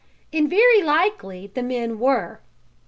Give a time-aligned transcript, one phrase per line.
[0.33, 2.39] And, very likely, the men were.